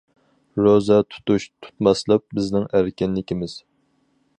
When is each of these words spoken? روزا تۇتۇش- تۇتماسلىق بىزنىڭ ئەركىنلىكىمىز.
روزا 0.67 0.97
تۇتۇش- 1.11 1.47
تۇتماسلىق 1.67 2.27
بىزنىڭ 2.39 2.69
ئەركىنلىكىمىز. 2.79 3.59